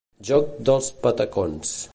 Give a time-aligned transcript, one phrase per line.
[0.29, 1.79] Joc dels patacons.